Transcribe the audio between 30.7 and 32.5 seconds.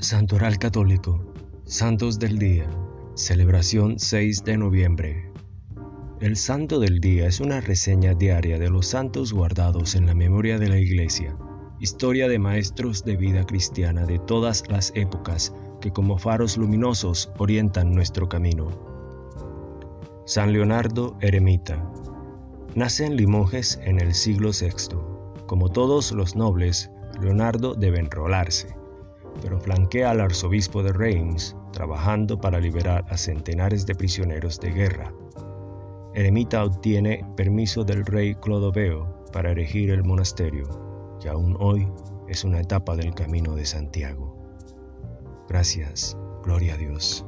de Reims, trabajando